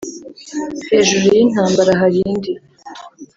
hejuru 0.89 1.25
y'intambara 1.35 1.91
harindi 2.01 2.51